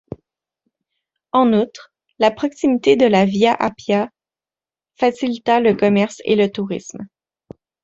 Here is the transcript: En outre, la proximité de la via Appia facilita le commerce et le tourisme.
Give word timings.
En 1.31 1.53
outre, 1.53 1.93
la 2.17 2.31
proximité 2.31 2.95
de 2.95 3.05
la 3.05 3.23
via 3.25 3.53
Appia 3.53 4.09
facilita 4.95 5.59
le 5.59 5.75
commerce 5.75 6.23
et 6.25 6.35
le 6.35 6.51
tourisme. 6.51 7.05